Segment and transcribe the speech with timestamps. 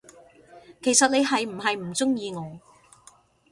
[0.81, 2.59] 其實你係唔係唔鍾意我，？